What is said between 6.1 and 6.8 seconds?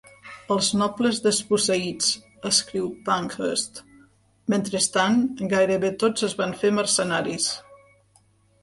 es van fer